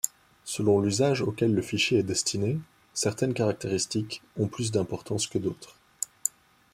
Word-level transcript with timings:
Selon 0.45 0.81
l'usage 0.81 1.21
auquel 1.21 1.53
le 1.53 1.61
fichier 1.61 1.99
est 1.99 2.03
destiné, 2.03 2.57
certaines 2.91 3.35
caractéristiques 3.35 4.23
ont 4.35 4.47
plus 4.47 4.71
d'importance 4.71 5.27
que 5.27 5.37
d'autres. 5.37 5.75